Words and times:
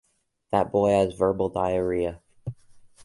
That 0.49 0.71
boy 0.71 0.93
has 0.93 1.13
verbal 1.13 1.49
diarrhoea. 1.49 2.21